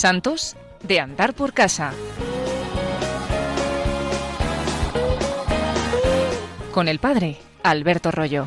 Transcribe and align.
Santos 0.00 0.56
de 0.82 0.98
andar 0.98 1.34
por 1.34 1.52
casa. 1.52 1.92
Con 6.72 6.88
el 6.88 6.98
padre 6.98 7.36
Alberto 7.62 8.10
Rollo. 8.10 8.46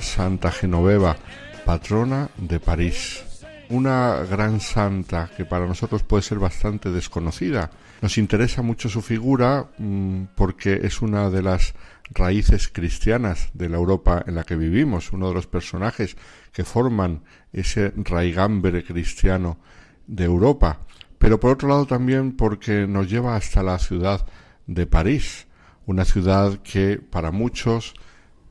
Santa 0.00 0.50
Genoveva, 0.50 1.18
patrona 1.66 2.30
de 2.38 2.58
París. 2.58 3.27
Una 3.70 4.24
gran 4.28 4.60
santa 4.60 5.30
que 5.36 5.44
para 5.44 5.66
nosotros 5.66 6.02
puede 6.02 6.22
ser 6.22 6.38
bastante 6.38 6.90
desconocida. 6.90 7.70
Nos 8.00 8.16
interesa 8.16 8.62
mucho 8.62 8.88
su 8.88 9.02
figura 9.02 9.68
mm, 9.76 10.24
porque 10.34 10.80
es 10.82 11.02
una 11.02 11.28
de 11.28 11.42
las 11.42 11.74
raíces 12.10 12.68
cristianas 12.68 13.50
de 13.52 13.68
la 13.68 13.76
Europa 13.76 14.24
en 14.26 14.36
la 14.36 14.44
que 14.44 14.56
vivimos, 14.56 15.12
uno 15.12 15.28
de 15.28 15.34
los 15.34 15.46
personajes 15.46 16.16
que 16.52 16.64
forman 16.64 17.22
ese 17.52 17.92
raigambre 17.96 18.84
cristiano 18.84 19.58
de 20.06 20.24
Europa, 20.24 20.80
pero 21.18 21.38
por 21.38 21.52
otro 21.52 21.68
lado 21.68 21.86
también 21.86 22.32
porque 22.32 22.86
nos 22.86 23.10
lleva 23.10 23.36
hasta 23.36 23.62
la 23.62 23.78
ciudad 23.78 24.26
de 24.66 24.86
París, 24.86 25.46
una 25.86 26.04
ciudad 26.04 26.58
que 26.62 26.98
para 26.98 27.30
muchos 27.30 27.94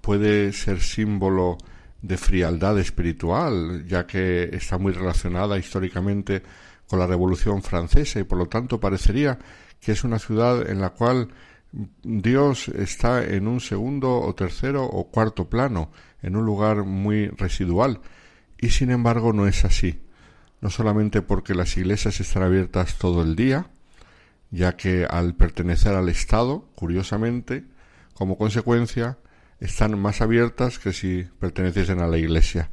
puede 0.01 0.53
ser 0.53 0.81
símbolo 0.81 1.57
de 2.01 2.17
frialdad 2.17 2.79
espiritual, 2.79 3.85
ya 3.87 4.05
que 4.05 4.49
está 4.53 4.77
muy 4.77 4.93
relacionada 4.93 5.57
históricamente 5.57 6.43
con 6.87 6.99
la 6.99 7.07
Revolución 7.07 7.61
Francesa 7.61 8.19
y 8.19 8.23
por 8.23 8.37
lo 8.37 8.47
tanto 8.47 8.79
parecería 8.79 9.37
que 9.79 9.91
es 9.91 10.03
una 10.03 10.19
ciudad 10.19 10.69
en 10.69 10.81
la 10.81 10.91
cual 10.91 11.29
Dios 12.03 12.69
está 12.69 13.23
en 13.23 13.47
un 13.47 13.59
segundo 13.59 14.19
o 14.19 14.33
tercero 14.33 14.85
o 14.85 15.09
cuarto 15.09 15.49
plano, 15.49 15.91
en 16.21 16.35
un 16.35 16.45
lugar 16.45 16.83
muy 16.83 17.27
residual, 17.27 18.01
y 18.59 18.69
sin 18.69 18.89
embargo 18.89 19.33
no 19.33 19.47
es 19.47 19.65
así, 19.65 20.01
no 20.61 20.69
solamente 20.69 21.21
porque 21.21 21.53
las 21.53 21.77
iglesias 21.77 22.19
están 22.19 22.43
abiertas 22.43 22.97
todo 22.97 23.21
el 23.21 23.35
día, 23.35 23.69
ya 24.49 24.77
que 24.77 25.05
al 25.05 25.35
pertenecer 25.35 25.93
al 25.93 26.09
Estado, 26.09 26.69
curiosamente, 26.75 27.65
como 28.13 28.37
consecuencia, 28.37 29.17
están 29.59 29.99
más 29.99 30.21
abiertas 30.21 30.79
que 30.79 30.93
si 30.93 31.27
perteneciesen 31.39 31.99
a 31.99 32.07
la 32.07 32.17
Iglesia. 32.17 32.69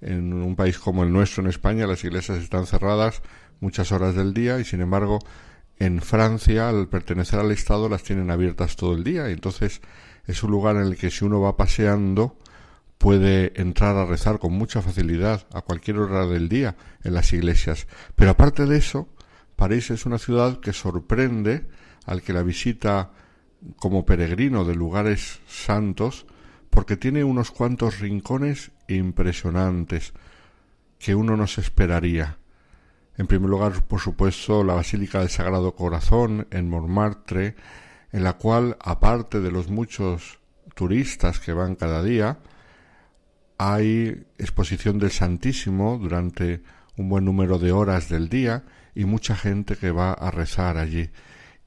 En 0.00 0.32
un 0.32 0.56
país 0.56 0.78
como 0.78 1.04
el 1.04 1.12
nuestro, 1.12 1.42
en 1.42 1.48
España, 1.48 1.86
las 1.86 2.04
iglesias 2.04 2.38
están 2.38 2.66
cerradas 2.66 3.22
muchas 3.60 3.92
horas 3.92 4.14
del 4.14 4.34
día 4.34 4.58
y, 4.58 4.64
sin 4.64 4.80
embargo, 4.80 5.18
en 5.78 6.00
Francia, 6.00 6.68
al 6.68 6.88
pertenecer 6.88 7.38
al 7.38 7.50
Estado, 7.50 7.88
las 7.88 8.02
tienen 8.02 8.30
abiertas 8.30 8.76
todo 8.76 8.94
el 8.94 9.04
día. 9.04 9.28
Entonces 9.28 9.80
es 10.26 10.42
un 10.42 10.50
lugar 10.50 10.76
en 10.76 10.82
el 10.82 10.96
que 10.96 11.10
si 11.10 11.24
uno 11.24 11.40
va 11.40 11.56
paseando 11.56 12.38
puede 12.98 13.52
entrar 13.60 13.96
a 13.96 14.06
rezar 14.06 14.38
con 14.38 14.52
mucha 14.52 14.80
facilidad 14.80 15.46
a 15.52 15.60
cualquier 15.60 15.98
hora 15.98 16.26
del 16.26 16.48
día 16.48 16.76
en 17.04 17.14
las 17.14 17.32
iglesias. 17.32 17.86
Pero 18.14 18.30
aparte 18.30 18.64
de 18.64 18.78
eso, 18.78 19.08
París 19.54 19.90
es 19.90 20.06
una 20.06 20.18
ciudad 20.18 20.60
que 20.60 20.72
sorprende 20.72 21.66
al 22.06 22.22
que 22.22 22.32
la 22.32 22.42
visita 22.42 23.10
como 23.76 24.06
peregrino 24.06 24.64
de 24.64 24.74
lugares 24.74 25.40
santos 25.46 26.26
porque 26.70 26.96
tiene 26.96 27.24
unos 27.24 27.50
cuantos 27.50 28.00
rincones 28.00 28.70
impresionantes 28.88 30.12
que 30.98 31.14
uno 31.14 31.36
no 31.36 31.46
se 31.46 31.60
esperaría. 31.62 32.38
En 33.16 33.26
primer 33.26 33.48
lugar, 33.48 33.82
por 33.84 34.00
supuesto, 34.00 34.62
la 34.62 34.74
Basílica 34.74 35.20
del 35.20 35.30
Sagrado 35.30 35.74
Corazón 35.74 36.46
en 36.50 36.68
Montmartre, 36.68 37.56
en 38.12 38.24
la 38.24 38.34
cual, 38.34 38.76
aparte 38.80 39.40
de 39.40 39.50
los 39.50 39.70
muchos 39.70 40.38
turistas 40.74 41.40
que 41.40 41.54
van 41.54 41.76
cada 41.76 42.02
día, 42.02 42.38
hay 43.58 44.26
exposición 44.36 44.98
del 44.98 45.10
Santísimo 45.10 45.98
durante 45.98 46.62
un 46.96 47.08
buen 47.08 47.24
número 47.24 47.58
de 47.58 47.72
horas 47.72 48.08
del 48.08 48.28
día 48.28 48.64
y 48.94 49.06
mucha 49.06 49.34
gente 49.34 49.76
que 49.76 49.90
va 49.90 50.12
a 50.12 50.30
rezar 50.30 50.76
allí. 50.76 51.10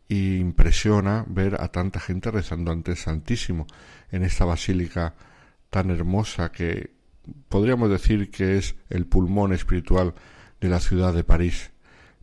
Y 0.09 0.37
impresiona 0.37 1.23
ver 1.27 1.61
a 1.61 1.69
tanta 1.69 2.01
gente 2.01 2.31
rezando 2.31 2.71
ante 2.71 2.91
el 2.91 2.97
Santísimo 2.97 3.67
en 4.11 4.23
esta 4.23 4.43
basílica 4.43 5.13
tan 5.69 5.91
hermosa 5.91 6.51
que 6.51 6.91
podríamos 7.47 7.89
decir 7.89 8.31
que 8.31 8.57
es 8.57 8.75
el 8.89 9.05
pulmón 9.05 9.53
espiritual 9.53 10.13
de 10.59 10.69
la 10.69 10.79
ciudad 10.79 11.13
de 11.13 11.23
París. 11.23 11.71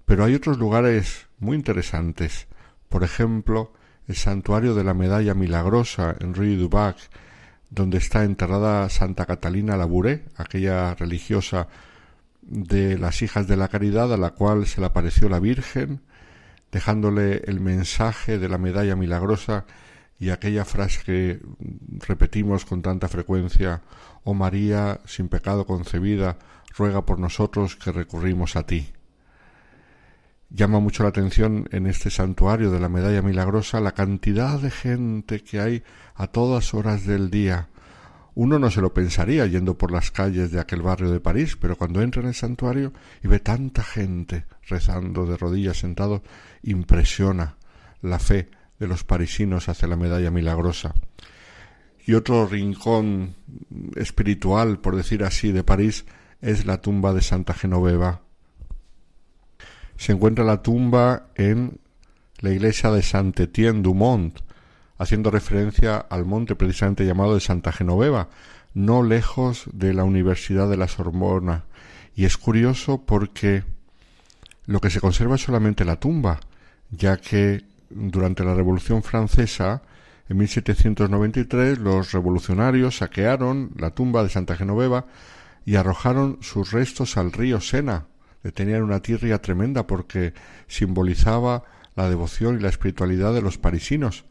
Pero 0.05 0.25
hay 0.25 0.35
otros 0.35 0.59
lugares 0.59 1.27
muy 1.39 1.57
interesantes. 1.57 2.49
Por 2.89 3.05
ejemplo, 3.05 3.73
el 4.07 4.17
santuario 4.17 4.75
de 4.75 4.85
la 4.85 4.95
Medalla 4.95 5.35
Milagrosa 5.35 6.15
en 6.21 6.35
Rue 6.35 6.57
du 6.57 6.69
Bac, 6.69 6.97
donde 7.71 7.99
está 7.99 8.25
enterrada 8.25 8.89
Santa 8.89 9.27
Catalina 9.27 9.77
Labouré, 9.77 10.25
aquella 10.37 10.95
religiosa 10.95 11.69
de 12.43 12.97
las 12.99 13.23
hijas 13.23 13.49
de 13.49 13.57
la 13.57 13.69
caridad 13.69 14.13
a 14.13 14.17
la 14.17 14.31
cual 14.31 14.67
se 14.67 14.81
le 14.81 14.87
apareció 14.87 15.29
la 15.29 15.41
Virgen, 15.41 16.01
dejándole 16.77 17.39
el 17.47 17.59
mensaje 17.59 18.39
de 18.39 18.51
la 18.51 18.59
medalla 18.59 18.97
milagrosa 18.97 19.65
y 20.19 20.29
aquella 20.29 20.67
frase 20.67 21.01
que 21.07 21.41
repetimos 22.07 22.67
con 22.67 22.83
tanta 22.83 23.09
frecuencia, 23.09 23.81
Oh 24.25 24.35
María, 24.35 25.01
sin 25.07 25.29
pecado 25.29 25.65
concebida, 25.65 26.37
ruega 26.77 27.07
por 27.07 27.19
nosotros 27.19 27.77
que 27.77 27.93
recurrimos 27.93 28.57
a 28.57 28.67
ti. 28.67 28.93
Llama 30.51 30.79
mucho 30.79 31.03
la 31.03 31.09
atención 31.09 31.67
en 31.73 31.87
este 31.87 32.11
santuario 32.11 32.71
de 32.71 32.79
la 32.79 32.91
medalla 32.91 33.23
milagrosa 33.23 33.81
la 33.81 33.93
cantidad 33.93 34.61
de 34.61 34.71
gente 34.71 35.43
que 35.43 35.61
hay 35.61 35.83
a 36.15 36.27
todas 36.27 36.75
horas 36.75 37.07
del 37.07 37.31
día. 37.31 37.71
Uno 38.37 38.59
no 38.59 38.71
se 38.71 38.83
lo 38.83 38.93
pensaría 38.93 39.47
yendo 39.47 39.79
por 39.79 39.91
las 39.91 40.11
calles 40.11 40.51
de 40.53 40.61
aquel 40.61 40.83
barrio 40.83 41.11
de 41.11 41.21
París, 41.21 41.57
pero 41.59 41.75
cuando 41.75 42.03
entra 42.03 42.21
en 42.21 42.29
el 42.29 42.35
santuario 42.35 42.93
y 43.25 43.29
ve 43.29 43.41
tanta 43.41 43.83
gente 43.83 44.45
rezando 44.69 45.25
de 45.25 45.39
rodillas 45.39 45.79
sentados, 45.79 46.21
impresiona 46.63 47.57
la 48.03 48.19
fe 48.19 48.51
de 48.79 48.89
los 48.89 49.05
parisinos 49.05 49.71
hacia 49.71 49.89
la 49.89 49.97
medalla 49.97 50.31
milagrosa. 50.31 50.95
Y 52.05 52.13
otro 52.13 52.47
rincón 52.47 53.37
espiritual, 53.97 54.81
por 54.81 54.97
decir 54.97 55.25
así, 55.25 55.51
de 55.51 55.65
París 55.65 56.05
es 56.43 56.67
la 56.67 56.83
tumba 56.83 57.15
de 57.15 57.23
Santa 57.23 57.55
Genoveva. 57.55 58.21
Se 59.97 60.13
encuentra 60.13 60.45
la 60.45 60.63
tumba 60.63 61.29
en 61.37 61.81
la 62.41 62.51
iglesia 62.51 62.91
de 62.91 63.01
Saint-Étienne 63.01 63.83
du 63.83 63.95
Mont, 63.95 64.39
haciendo 64.99 65.31
referencia 65.31 65.97
al 65.99 66.25
monte 66.25 66.55
precisamente 66.55 67.05
llamado 67.05 67.35
de 67.35 67.41
Santa 67.41 67.73
Genoveva, 67.73 68.29
no 68.75 69.03
lejos 69.03 69.65
de 69.73 69.95
la 69.95 70.05
Universidad 70.05 70.69
de 70.69 70.77
la 70.77 70.89
Sorbona. 70.89 71.65
Y 72.15 72.25
es 72.25 72.37
curioso 72.37 73.03
porque 73.05 73.65
lo 74.67 74.81
que 74.81 74.91
se 74.91 75.01
conserva 75.01 75.37
es 75.37 75.43
solamente 75.43 75.85
la 75.85 76.01
tumba, 76.01 76.41
ya 76.91 77.17
que 77.17 77.65
durante 77.91 78.45
la 78.45 78.55
Revolución 78.55 79.03
Francesa, 79.03 79.83
en 80.29 80.39
1793, 80.39 81.79
los 81.79 82.13
revolucionarios 82.13 82.99
saquearon 82.99 83.71
la 83.77 83.91
tumba 83.91 84.23
de 84.23 84.29
Santa 84.29 84.57
Genoveva 84.57 85.07
y 85.65 85.77
arrojaron 85.77 86.39
sus 86.41 86.73
restos 86.73 87.17
al 87.17 87.33
río 87.33 87.61
Sena. 87.61 88.07
Le 88.43 88.53
tenían 88.53 88.83
una 88.83 89.01
tirria 89.01 89.41
tremenda 89.41 89.87
porque 89.87 90.35
simbolizaba 90.67 91.65
la 91.95 92.09
devoción 92.09 92.57
y 92.57 92.63
la 92.63 92.69
espiritualidad 92.69 93.35
de 93.35 93.43
los 93.43 93.59
parisinos. 93.59 94.25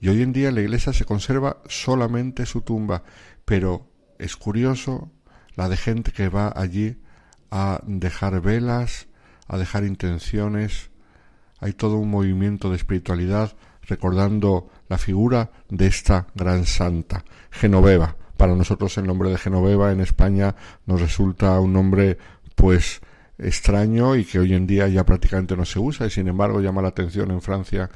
Y 0.00 0.08
hoy 0.08 0.22
en 0.22 0.32
día 0.32 0.52
la 0.52 0.60
iglesia 0.60 0.92
se 0.92 1.04
conserva 1.04 1.58
solamente 1.68 2.46
su 2.46 2.60
tumba, 2.62 3.02
pero 3.44 3.90
es 4.18 4.36
curioso 4.36 5.10
la 5.54 5.68
de 5.68 5.76
gente 5.76 6.12
que 6.12 6.28
va 6.28 6.52
allí 6.54 7.00
a 7.50 7.80
dejar 7.84 8.40
velas, 8.40 9.08
a 9.48 9.58
dejar 9.58 9.84
intenciones, 9.84 10.90
hay 11.60 11.72
todo 11.72 11.96
un 11.96 12.10
movimiento 12.10 12.70
de 12.70 12.76
espiritualidad 12.76 13.56
recordando 13.82 14.70
la 14.88 14.98
figura 14.98 15.50
de 15.68 15.86
esta 15.86 16.28
gran 16.34 16.66
santa, 16.66 17.24
Genoveva. 17.50 18.16
Para 18.36 18.54
nosotros 18.54 18.96
el 18.98 19.06
nombre 19.06 19.30
de 19.30 19.38
Genoveva 19.38 19.90
en 19.90 20.00
España 20.00 20.54
nos 20.86 21.00
resulta 21.00 21.58
un 21.58 21.72
nombre 21.72 22.18
pues 22.54 23.00
extraño 23.38 24.14
y 24.14 24.24
que 24.24 24.38
hoy 24.38 24.54
en 24.54 24.66
día 24.66 24.86
ya 24.88 25.04
prácticamente 25.04 25.56
no 25.56 25.64
se 25.64 25.78
usa 25.78 26.06
y 26.06 26.10
sin 26.10 26.28
embargo 26.28 26.60
llama 26.60 26.82
la 26.82 26.88
atención 26.88 27.30
en 27.30 27.40
Francia 27.40 27.90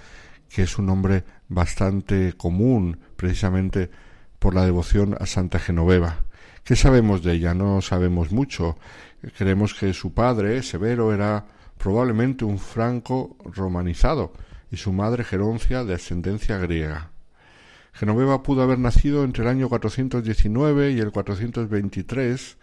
que 0.48 0.62
es 0.62 0.78
un 0.78 0.86
nombre 0.86 1.24
bastante 1.52 2.34
común 2.34 2.98
precisamente 3.16 3.90
por 4.38 4.54
la 4.54 4.64
devoción 4.64 5.16
a 5.20 5.26
Santa 5.26 5.58
Genoveva. 5.58 6.24
¿Qué 6.64 6.76
sabemos 6.76 7.22
de 7.22 7.34
ella? 7.34 7.54
No 7.54 7.80
sabemos 7.80 8.32
mucho. 8.32 8.76
Creemos 9.36 9.74
que 9.74 9.92
su 9.92 10.14
padre, 10.14 10.62
Severo, 10.62 11.12
era 11.12 11.46
probablemente 11.78 12.44
un 12.44 12.58
franco 12.58 13.36
romanizado, 13.44 14.32
y 14.70 14.76
su 14.76 14.92
madre 14.92 15.24
Geroncia 15.24 15.84
de 15.84 15.94
ascendencia 15.94 16.56
griega. 16.58 17.10
Genoveva 17.92 18.42
pudo 18.42 18.62
haber 18.62 18.78
nacido 18.78 19.24
entre 19.24 19.42
el 19.42 19.50
año 19.50 19.68
419 19.68 20.92
y 20.92 21.00
el 21.00 21.12
423 21.12 22.56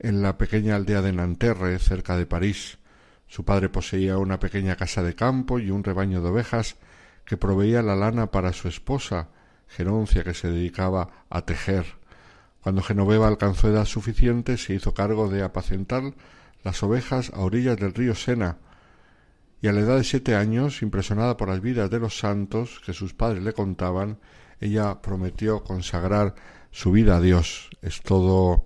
en 0.00 0.22
la 0.22 0.36
pequeña 0.36 0.76
aldea 0.76 1.00
de 1.00 1.12
Nanterre, 1.12 1.78
cerca 1.78 2.16
de 2.16 2.26
París. 2.26 2.78
Su 3.26 3.44
padre 3.44 3.68
poseía 3.68 4.18
una 4.18 4.38
pequeña 4.38 4.76
casa 4.76 5.02
de 5.02 5.14
campo 5.14 5.58
y 5.58 5.70
un 5.70 5.84
rebaño 5.84 6.20
de 6.22 6.28
ovejas 6.28 6.76
que 7.28 7.36
proveía 7.36 7.82
la 7.82 7.94
lana 7.94 8.30
para 8.30 8.54
su 8.54 8.68
esposa, 8.68 9.28
Geroncia, 9.68 10.24
que 10.24 10.32
se 10.32 10.50
dedicaba 10.50 11.26
a 11.28 11.42
tejer. 11.42 11.84
Cuando 12.62 12.80
Genoveva 12.80 13.28
alcanzó 13.28 13.68
edad 13.68 13.84
suficiente, 13.84 14.56
se 14.56 14.72
hizo 14.72 14.94
cargo 14.94 15.28
de 15.28 15.42
apacentar 15.42 16.14
las 16.64 16.82
ovejas 16.82 17.30
a 17.34 17.40
orillas 17.40 17.76
del 17.76 17.92
río 17.92 18.14
Sena, 18.14 18.56
y 19.60 19.68
a 19.68 19.72
la 19.72 19.80
edad 19.80 19.98
de 19.98 20.04
siete 20.04 20.36
años, 20.36 20.80
impresionada 20.80 21.36
por 21.36 21.48
las 21.48 21.60
vidas 21.60 21.90
de 21.90 21.98
los 21.98 22.18
santos 22.18 22.80
que 22.86 22.94
sus 22.94 23.12
padres 23.12 23.42
le 23.42 23.52
contaban, 23.52 24.18
ella 24.58 25.02
prometió 25.02 25.62
consagrar 25.62 26.34
su 26.70 26.92
vida 26.92 27.18
a 27.18 27.20
Dios. 27.20 27.68
Es 27.82 28.00
todo 28.00 28.64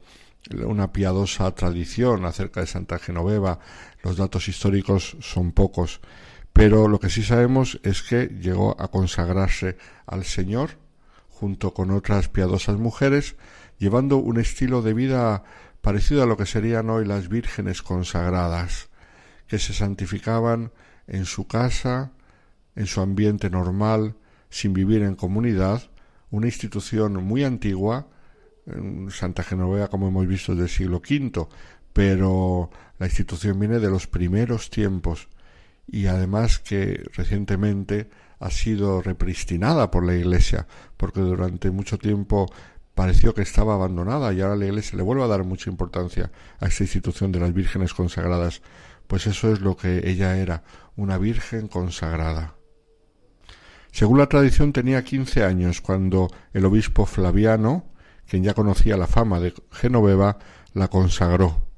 una 0.64 0.92
piadosa 0.92 1.52
tradición 1.52 2.26
acerca 2.26 2.60
de 2.60 2.68
Santa 2.68 3.00
Genoveva. 3.00 3.58
Los 4.04 4.16
datos 4.16 4.46
históricos 4.46 5.16
son 5.20 5.50
pocos, 5.50 6.00
pero 6.52 6.88
lo 6.88 7.00
que 7.00 7.10
sí 7.10 7.22
sabemos 7.22 7.80
es 7.82 8.02
que 8.02 8.26
llegó 8.26 8.80
a 8.80 8.88
consagrarse 8.88 9.76
al 10.06 10.24
Señor 10.24 10.70
junto 11.28 11.74
con 11.74 11.90
otras 11.90 12.28
piadosas 12.28 12.76
mujeres, 12.76 13.36
llevando 13.78 14.18
un 14.18 14.38
estilo 14.38 14.82
de 14.82 14.94
vida 14.94 15.44
parecido 15.80 16.22
a 16.22 16.26
lo 16.26 16.36
que 16.36 16.46
serían 16.46 16.88
hoy 16.90 17.04
las 17.04 17.28
vírgenes 17.28 17.82
consagradas, 17.82 18.90
que 19.48 19.58
se 19.58 19.72
santificaban 19.72 20.70
en 21.08 21.24
su 21.24 21.46
casa, 21.46 22.12
en 22.76 22.86
su 22.86 23.00
ambiente 23.00 23.50
normal, 23.50 24.14
sin 24.50 24.72
vivir 24.72 25.02
en 25.02 25.16
comunidad, 25.16 25.90
una 26.30 26.46
institución 26.46 27.14
muy 27.24 27.44
antigua, 27.44 28.06
Santa 29.10 29.42
Genoveva, 29.42 29.88
como 29.88 30.08
hemos 30.08 30.26
visto, 30.26 30.54
del 30.54 30.68
siglo 30.68 30.98
V, 30.98 31.48
pero 31.92 32.70
la 32.98 33.06
institución 33.06 33.58
viene 33.58 33.80
de 33.80 33.90
los 33.90 34.06
primeros 34.06 34.70
tiempos 34.70 35.28
y 35.86 36.06
además 36.06 36.58
que 36.58 37.02
recientemente 37.14 38.08
ha 38.38 38.50
sido 38.50 39.02
repristinada 39.02 39.90
por 39.90 40.04
la 40.04 40.14
Iglesia, 40.14 40.66
porque 40.96 41.20
durante 41.20 41.70
mucho 41.70 41.98
tiempo 41.98 42.52
pareció 42.94 43.34
que 43.34 43.42
estaba 43.42 43.74
abandonada 43.74 44.32
y 44.32 44.40
ahora 44.40 44.56
la 44.56 44.66
Iglesia 44.66 44.96
le 44.96 45.02
vuelve 45.02 45.24
a 45.24 45.28
dar 45.28 45.44
mucha 45.44 45.70
importancia 45.70 46.30
a 46.60 46.66
esta 46.66 46.84
institución 46.84 47.32
de 47.32 47.40
las 47.40 47.54
vírgenes 47.54 47.94
consagradas, 47.94 48.62
pues 49.06 49.26
eso 49.26 49.52
es 49.52 49.60
lo 49.60 49.76
que 49.76 50.08
ella 50.08 50.36
era, 50.36 50.64
una 50.96 51.18
virgen 51.18 51.68
consagrada. 51.68 52.54
Según 53.92 54.18
la 54.18 54.28
tradición 54.28 54.72
tenía 54.72 55.04
quince 55.04 55.44
años 55.44 55.80
cuando 55.80 56.28
el 56.52 56.64
obispo 56.64 57.04
Flaviano, 57.06 57.84
quien 58.26 58.42
ya 58.42 58.54
conocía 58.54 58.96
la 58.96 59.06
fama 59.06 59.38
de 59.38 59.52
Genoveva, 59.70 60.38
la 60.72 60.88
consagró. 60.88 61.71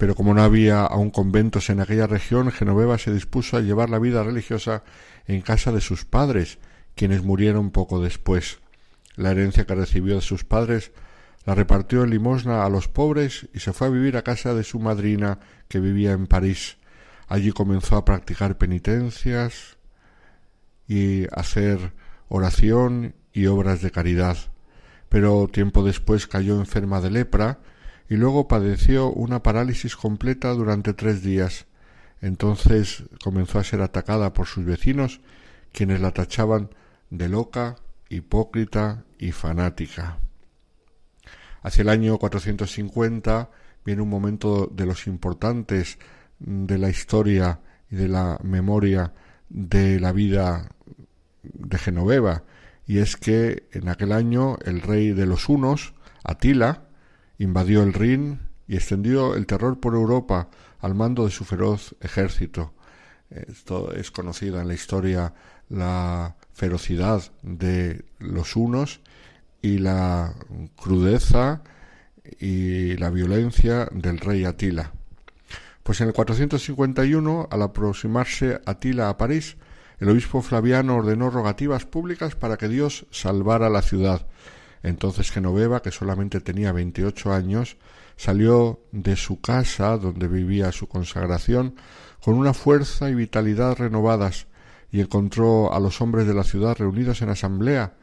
Pero 0.00 0.14
como 0.14 0.32
no 0.32 0.42
había 0.42 0.80
aún 0.80 1.10
conventos 1.10 1.68
en 1.68 1.78
aquella 1.78 2.06
región, 2.06 2.50
Genoveva 2.50 2.96
se 2.96 3.12
dispuso 3.12 3.58
a 3.58 3.60
llevar 3.60 3.90
la 3.90 3.98
vida 3.98 4.22
religiosa 4.22 4.82
en 5.26 5.42
casa 5.42 5.72
de 5.72 5.82
sus 5.82 6.06
padres, 6.06 6.58
quienes 6.94 7.22
murieron 7.22 7.70
poco 7.70 8.00
después. 8.00 8.60
La 9.14 9.32
herencia 9.32 9.66
que 9.66 9.74
recibió 9.74 10.14
de 10.14 10.22
sus 10.22 10.42
padres 10.44 10.92
la 11.44 11.54
repartió 11.54 12.02
en 12.02 12.08
limosna 12.08 12.64
a 12.64 12.70
los 12.70 12.88
pobres 12.88 13.50
y 13.52 13.60
se 13.60 13.74
fue 13.74 13.88
a 13.88 13.90
vivir 13.90 14.16
a 14.16 14.22
casa 14.22 14.54
de 14.54 14.64
su 14.64 14.80
madrina 14.80 15.38
que 15.68 15.80
vivía 15.80 16.12
en 16.12 16.26
París. 16.26 16.78
Allí 17.28 17.52
comenzó 17.52 17.96
a 17.96 18.06
practicar 18.06 18.56
penitencias 18.56 19.76
y 20.88 21.26
hacer 21.30 21.92
oración 22.30 23.14
y 23.34 23.46
obras 23.46 23.82
de 23.82 23.90
caridad 23.90 24.38
pero 25.10 25.48
tiempo 25.48 25.82
después 25.84 26.26
cayó 26.26 26.58
enferma 26.58 27.02
de 27.02 27.10
lepra 27.10 27.58
y 28.10 28.16
luego 28.16 28.48
padeció 28.48 29.10
una 29.12 29.42
parálisis 29.42 29.94
completa 29.94 30.50
durante 30.50 30.94
tres 30.94 31.22
días. 31.22 31.66
Entonces 32.20 33.04
comenzó 33.22 33.60
a 33.60 33.64
ser 33.64 33.80
atacada 33.80 34.32
por 34.32 34.46
sus 34.48 34.64
vecinos, 34.64 35.20
quienes 35.72 36.00
la 36.00 36.10
tachaban 36.10 36.70
de 37.10 37.28
loca, 37.28 37.76
hipócrita 38.08 39.04
y 39.16 39.30
fanática. 39.30 40.18
Hacia 41.62 41.82
el 41.82 41.88
año 41.88 42.18
450 42.18 43.48
viene 43.84 44.02
un 44.02 44.08
momento 44.08 44.66
de 44.66 44.86
los 44.86 45.06
importantes 45.06 45.98
de 46.40 46.78
la 46.78 46.90
historia 46.90 47.60
y 47.90 47.94
de 47.94 48.08
la 48.08 48.40
memoria 48.42 49.14
de 49.48 50.00
la 50.00 50.10
vida 50.10 50.68
de 51.44 51.78
Genoveva, 51.78 52.42
y 52.88 52.98
es 52.98 53.16
que 53.16 53.68
en 53.70 53.88
aquel 53.88 54.10
año 54.10 54.58
el 54.64 54.82
rey 54.82 55.12
de 55.12 55.26
los 55.26 55.48
hunos, 55.48 55.94
Atila, 56.24 56.89
invadió 57.40 57.82
el 57.82 57.94
Rin 57.94 58.38
y 58.68 58.76
extendió 58.76 59.34
el 59.34 59.46
terror 59.46 59.80
por 59.80 59.94
Europa 59.94 60.48
al 60.80 60.94
mando 60.94 61.24
de 61.24 61.30
su 61.30 61.44
feroz 61.44 61.96
ejército. 62.00 62.72
Esto 63.30 63.92
es 63.92 64.10
conocido 64.10 64.60
en 64.60 64.68
la 64.68 64.74
historia 64.74 65.32
la 65.68 66.36
ferocidad 66.52 67.22
de 67.42 68.04
los 68.18 68.54
hunos 68.56 69.00
y 69.62 69.78
la 69.78 70.34
crudeza 70.76 71.62
y 72.38 72.96
la 72.96 73.10
violencia 73.10 73.88
del 73.90 74.18
rey 74.18 74.44
Atila. 74.44 74.92
Pues 75.82 76.00
en 76.02 76.08
el 76.08 76.12
451, 76.12 77.48
al 77.50 77.62
aproximarse 77.62 78.60
Atila 78.66 79.08
a 79.08 79.16
París, 79.16 79.56
el 79.98 80.10
obispo 80.10 80.42
Flaviano 80.42 80.96
ordenó 80.96 81.30
rogativas 81.30 81.86
públicas 81.86 82.34
para 82.34 82.58
que 82.58 82.68
Dios 82.68 83.06
salvara 83.10 83.70
la 83.70 83.82
ciudad. 83.82 84.26
Entonces 84.82 85.30
Genoveva, 85.30 85.82
que 85.82 85.90
solamente 85.90 86.40
tenía 86.40 86.72
veintiocho 86.72 87.32
años, 87.32 87.76
salió 88.16 88.80
de 88.92 89.16
su 89.16 89.40
casa 89.40 89.96
donde 89.96 90.28
vivía 90.28 90.72
su 90.72 90.88
consagración 90.88 91.74
con 92.22 92.34
una 92.34 92.54
fuerza 92.54 93.10
y 93.10 93.14
vitalidad 93.14 93.76
renovadas 93.76 94.46
y 94.90 95.00
encontró 95.00 95.72
a 95.72 95.80
los 95.80 96.00
hombres 96.00 96.26
de 96.26 96.34
la 96.34 96.44
ciudad 96.44 96.76
reunidos 96.76 97.22
en 97.22 97.30
asamblea, 97.30 97.94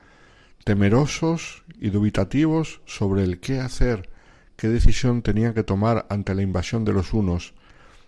temerosos 0.64 1.64
y 1.80 1.90
dubitativos 1.90 2.82
sobre 2.86 3.24
el 3.24 3.40
qué 3.40 3.60
hacer, 3.60 4.10
qué 4.56 4.68
decisión 4.70 5.22
tenían 5.22 5.54
que 5.54 5.64
tomar 5.64 6.06
ante 6.10 6.34
la 6.36 6.42
invasión 6.42 6.86
de 6.86 6.94
los 6.94 7.14
unos. 7.14 7.54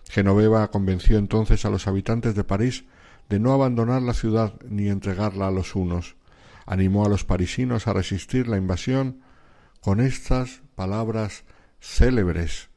Genoveva 0.08 0.70
convenció 0.70 1.18
entonces 1.18 1.64
a 1.64 1.70
los 1.70 1.86
habitantes 1.86 2.34
de 2.34 2.44
París 2.44 2.84
de 3.28 3.38
no 3.38 3.52
abandonar 3.52 4.02
la 4.02 4.14
ciudad 4.14 4.54
ni 4.68 4.88
entregarla 4.88 5.48
a 5.48 5.52
los 5.52 5.76
unos. 5.76 6.16
Animó 6.70 7.04
a 7.04 7.08
los 7.08 7.24
parisinos 7.24 7.88
a 7.88 7.92
resistir 7.92 8.46
la 8.46 8.56
invasión 8.56 9.22
con 9.80 9.98
estas 9.98 10.62
palabras 10.76 11.42
célebres 11.80 12.70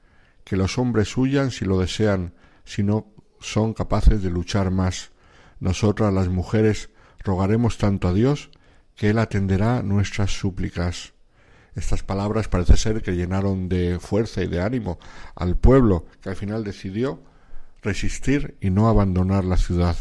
que 0.43 0.57
los 0.57 0.79
hombres 0.79 1.15
huyan 1.15 1.51
si 1.51 1.63
lo 1.63 1.77
desean, 1.79 2.33
si 2.65 2.81
no 2.81 3.13
son 3.39 3.75
capaces 3.75 4.23
de 4.23 4.31
luchar 4.31 4.71
más. 4.71 5.11
Nosotras 5.59 6.11
las 6.11 6.27
mujeres 6.27 6.89
rogaremos 7.23 7.77
tanto 7.77 8.07
a 8.07 8.13
Dios 8.13 8.49
que 8.95 9.11
Él 9.11 9.19
atenderá 9.19 9.83
nuestras 9.83 10.31
súplicas. 10.31 11.13
Estas 11.75 12.01
palabras 12.01 12.47
parece 12.47 12.77
ser 12.77 13.03
que 13.03 13.15
llenaron 13.15 13.69
de 13.69 13.99
fuerza 13.99 14.41
y 14.41 14.47
de 14.47 14.59
ánimo 14.59 14.97
al 15.35 15.55
pueblo, 15.55 16.07
que 16.19 16.29
al 16.29 16.35
final 16.35 16.63
decidió 16.63 17.21
resistir 17.83 18.57
y 18.59 18.71
no 18.71 18.89
abandonar 18.89 19.45
la 19.45 19.57
ciudad. 19.57 19.95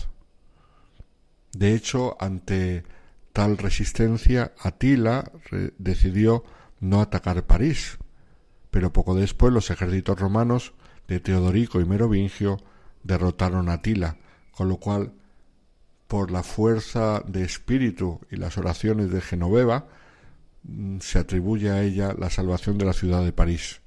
De 1.52 1.75
hecho, 1.75 2.16
ante 2.18 2.84
tal 3.32 3.58
resistencia, 3.58 4.52
Atila 4.58 5.30
decidió 5.78 6.44
no 6.80 7.00
atacar 7.00 7.44
París, 7.44 7.98
pero 8.70 8.92
poco 8.92 9.14
después 9.14 9.52
los 9.52 9.70
ejércitos 9.70 10.18
romanos 10.18 10.72
de 11.08 11.20
Teodorico 11.20 11.80
y 11.80 11.84
Merovingio 11.84 12.58
derrotaron 13.02 13.68
a 13.68 13.74
Atila, 13.74 14.16
con 14.52 14.68
lo 14.68 14.76
cual, 14.78 15.12
por 16.08 16.30
la 16.30 16.42
fuerza 16.42 17.22
de 17.26 17.42
espíritu 17.42 18.20
y 18.30 18.36
las 18.36 18.58
oraciones 18.58 19.10
de 19.10 19.20
Genoveva, 19.20 19.86
mm, 20.64 20.98
se 21.00 21.18
atribuye 21.18 21.70
a 21.70 21.82
ella 21.82 22.14
la 22.18 22.30
salvación 22.30 22.78
de 22.78 22.84
la 22.84 22.92
ciudad 22.92 23.24
de 23.24 23.32
París. 23.32 23.80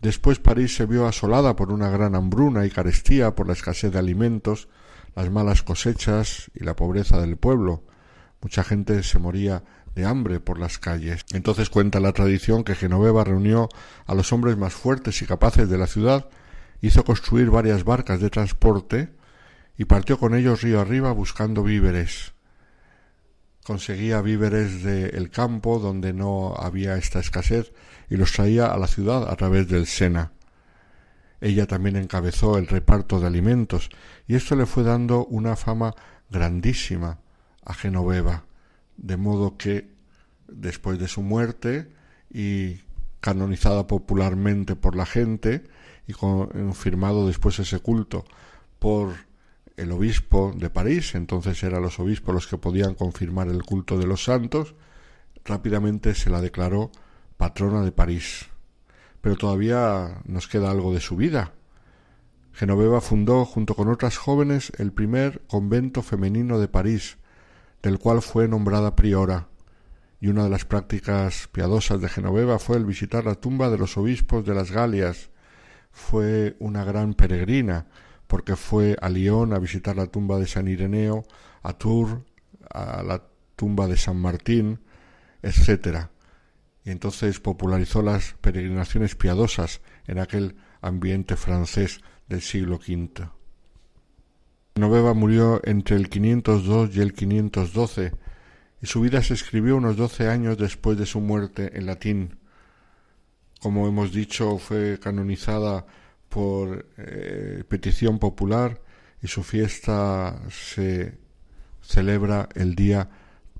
Después 0.00 0.38
París 0.38 0.76
se 0.76 0.86
vio 0.86 1.06
asolada 1.06 1.56
por 1.56 1.72
una 1.72 1.88
gran 1.88 2.14
hambruna 2.14 2.66
y 2.66 2.70
carestía 2.70 3.34
por 3.34 3.46
la 3.46 3.54
escasez 3.54 3.92
de 3.92 3.98
alimentos, 3.98 4.68
las 5.14 5.30
malas 5.30 5.62
cosechas 5.62 6.50
y 6.54 6.64
la 6.64 6.76
pobreza 6.76 7.20
del 7.20 7.36
pueblo. 7.36 7.84
Mucha 8.44 8.62
gente 8.62 9.02
se 9.02 9.18
moría 9.18 9.64
de 9.94 10.04
hambre 10.04 10.38
por 10.38 10.58
las 10.58 10.78
calles. 10.78 11.24
Entonces 11.32 11.70
cuenta 11.70 11.98
la 11.98 12.12
tradición 12.12 12.62
que 12.62 12.74
Genoveva 12.74 13.24
reunió 13.24 13.70
a 14.04 14.14
los 14.14 14.34
hombres 14.34 14.58
más 14.58 14.74
fuertes 14.74 15.22
y 15.22 15.26
capaces 15.26 15.70
de 15.70 15.78
la 15.78 15.86
ciudad, 15.86 16.28
hizo 16.82 17.04
construir 17.04 17.48
varias 17.48 17.84
barcas 17.84 18.20
de 18.20 18.28
transporte 18.28 19.14
y 19.78 19.86
partió 19.86 20.18
con 20.18 20.34
ellos 20.34 20.60
río 20.60 20.78
arriba 20.78 21.10
buscando 21.12 21.62
víveres. 21.62 22.34
Conseguía 23.64 24.20
víveres 24.20 24.82
del 24.82 25.30
campo 25.30 25.78
donde 25.78 26.12
no 26.12 26.54
había 26.54 26.98
esta 26.98 27.20
escasez 27.20 27.72
y 28.10 28.18
los 28.18 28.32
traía 28.32 28.66
a 28.66 28.76
la 28.76 28.88
ciudad 28.88 29.30
a 29.30 29.36
través 29.36 29.68
del 29.68 29.86
Sena. 29.86 30.32
Ella 31.40 31.66
también 31.66 31.96
encabezó 31.96 32.58
el 32.58 32.66
reparto 32.66 33.20
de 33.20 33.26
alimentos 33.26 33.88
y 34.26 34.34
esto 34.34 34.54
le 34.54 34.66
fue 34.66 34.82
dando 34.82 35.24
una 35.24 35.56
fama 35.56 35.94
grandísima 36.28 37.23
a 37.64 37.74
Genoveva, 37.74 38.44
de 38.96 39.16
modo 39.16 39.56
que 39.56 39.88
después 40.48 40.98
de 40.98 41.08
su 41.08 41.22
muerte 41.22 41.90
y 42.30 42.80
canonizada 43.20 43.86
popularmente 43.86 44.76
por 44.76 44.96
la 44.96 45.06
gente 45.06 45.64
y 46.06 46.12
confirmado 46.12 47.26
después 47.26 47.58
ese 47.58 47.78
culto 47.80 48.24
por 48.78 49.14
el 49.76 49.90
obispo 49.92 50.52
de 50.56 50.70
París, 50.70 51.14
entonces 51.14 51.62
eran 51.62 51.82
los 51.82 51.98
obispos 51.98 52.34
los 52.34 52.46
que 52.46 52.58
podían 52.58 52.94
confirmar 52.94 53.48
el 53.48 53.62
culto 53.62 53.98
de 53.98 54.06
los 54.06 54.24
santos, 54.24 54.74
rápidamente 55.44 56.14
se 56.14 56.30
la 56.30 56.40
declaró 56.40 56.92
patrona 57.36 57.82
de 57.82 57.92
París 57.92 58.46
pero 59.24 59.36
todavía 59.36 60.20
nos 60.26 60.48
queda 60.48 60.70
algo 60.70 60.92
de 60.92 61.00
su 61.00 61.16
vida. 61.16 61.54
Genoveva 62.52 63.00
fundó, 63.00 63.46
junto 63.46 63.74
con 63.74 63.88
otras 63.88 64.18
jóvenes, 64.18 64.70
el 64.76 64.92
primer 64.92 65.40
convento 65.46 66.02
femenino 66.02 66.58
de 66.58 66.68
París, 66.68 67.16
del 67.84 67.98
cual 67.98 68.22
fue 68.22 68.48
nombrada 68.48 68.96
priora, 68.96 69.48
y 70.18 70.28
una 70.28 70.44
de 70.44 70.48
las 70.48 70.64
prácticas 70.64 71.48
piadosas 71.52 72.00
de 72.00 72.08
Genoveva 72.08 72.58
fue 72.58 72.78
el 72.78 72.86
visitar 72.86 73.26
la 73.26 73.34
tumba 73.34 73.68
de 73.68 73.76
los 73.76 73.98
obispos 73.98 74.46
de 74.46 74.54
las 74.54 74.70
Galias. 74.70 75.28
Fue 75.90 76.56
una 76.60 76.82
gran 76.82 77.12
peregrina, 77.12 77.86
porque 78.26 78.56
fue 78.56 78.96
a 79.02 79.10
Lyon 79.10 79.52
a 79.52 79.58
visitar 79.58 79.96
la 79.96 80.06
tumba 80.06 80.38
de 80.38 80.46
San 80.46 80.66
Ireneo, 80.66 81.24
a 81.62 81.74
Tours, 81.74 82.22
a 82.70 83.02
la 83.02 83.22
tumba 83.54 83.86
de 83.86 83.98
San 83.98 84.16
Martín, 84.16 84.80
etc. 85.42 86.06
Y 86.84 86.90
entonces 86.90 87.38
popularizó 87.38 88.00
las 88.00 88.32
peregrinaciones 88.40 89.14
piadosas 89.14 89.82
en 90.06 90.20
aquel 90.20 90.56
ambiente 90.80 91.36
francés 91.36 92.00
del 92.28 92.40
siglo 92.40 92.76
V. 92.76 93.28
Genoveva 94.76 95.14
murió 95.14 95.60
entre 95.62 95.94
el 95.94 96.08
502 96.08 96.96
y 96.96 97.00
el 97.00 97.12
512 97.12 98.12
y 98.82 98.86
su 98.86 99.02
vida 99.02 99.22
se 99.22 99.34
escribió 99.34 99.76
unos 99.76 99.96
doce 99.96 100.26
años 100.28 100.58
después 100.58 100.98
de 100.98 101.06
su 101.06 101.20
muerte 101.20 101.78
en 101.78 101.86
latín. 101.86 102.38
Como 103.60 103.86
hemos 103.86 104.12
dicho, 104.12 104.58
fue 104.58 104.98
canonizada 104.98 105.86
por 106.28 106.88
eh, 106.96 107.62
petición 107.68 108.18
popular 108.18 108.82
y 109.22 109.28
su 109.28 109.44
fiesta 109.44 110.42
se 110.50 111.18
celebra 111.80 112.48
el 112.56 112.74
día 112.74 113.08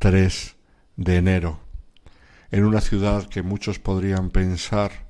3 0.01 0.57
de 0.97 1.17
enero, 1.17 1.61
en 2.51 2.65
una 2.65 2.81
ciudad 2.81 3.29
que 3.29 3.43
muchos 3.43 3.79
podrían 3.79 4.31
pensar 4.31 5.07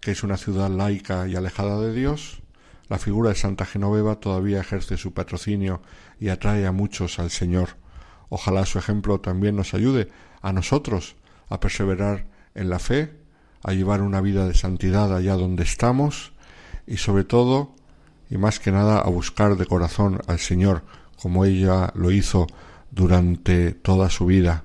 que 0.00 0.10
es 0.10 0.24
una 0.24 0.38
ciudad 0.38 0.68
laica 0.68 1.28
y 1.28 1.36
alejada 1.36 1.80
de 1.80 1.92
Dios, 1.92 2.42
la 2.88 2.98
figura 2.98 3.30
de 3.30 3.36
Santa 3.36 3.66
Genoveva 3.66 4.16
todavía 4.16 4.60
ejerce 4.60 4.96
su 4.96 5.12
patrocinio 5.12 5.82
y 6.18 6.28
atrae 6.28 6.66
a 6.66 6.72
muchos 6.72 7.18
al 7.18 7.30
Señor. 7.30 7.70
Ojalá 8.28 8.66
su 8.66 8.78
ejemplo 8.78 9.20
también 9.20 9.56
nos 9.56 9.74
ayude 9.74 10.08
a 10.42 10.52
nosotros 10.52 11.16
a 11.48 11.60
perseverar 11.60 12.26
en 12.54 12.70
la 12.70 12.78
fe, 12.78 13.14
a 13.62 13.72
llevar 13.72 14.02
una 14.02 14.20
vida 14.20 14.46
de 14.46 14.54
santidad 14.54 15.14
allá 15.14 15.34
donde 15.34 15.64
estamos 15.64 16.32
y 16.86 16.96
sobre 16.96 17.24
todo 17.24 17.74
y 18.30 18.38
más 18.38 18.60
que 18.60 18.72
nada 18.72 19.00
a 19.00 19.08
buscar 19.08 19.56
de 19.56 19.66
corazón 19.66 20.20
al 20.26 20.38
Señor 20.38 20.82
como 21.20 21.44
ella 21.44 21.92
lo 21.94 22.10
hizo 22.10 22.46
durante 22.90 23.72
toda 23.72 24.10
su 24.10 24.26
vida. 24.26 24.64